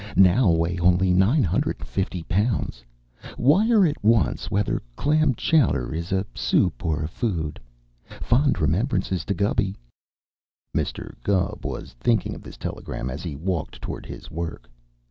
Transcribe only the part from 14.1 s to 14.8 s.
work.